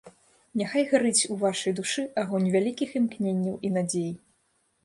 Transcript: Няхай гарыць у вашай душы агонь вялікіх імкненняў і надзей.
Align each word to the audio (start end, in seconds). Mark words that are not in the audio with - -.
Няхай 0.59 0.85
гарыць 0.93 1.27
у 1.35 1.37
вашай 1.43 1.75
душы 1.79 2.05
агонь 2.21 2.49
вялікіх 2.57 2.97
імкненняў 3.01 3.55
і 3.71 3.73
надзей. 3.77 4.13